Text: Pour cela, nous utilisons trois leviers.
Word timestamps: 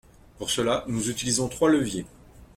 Pour 0.39 0.49
cela, 0.49 0.83
nous 0.87 1.11
utilisons 1.11 1.47
trois 1.47 1.69
leviers. 1.69 2.07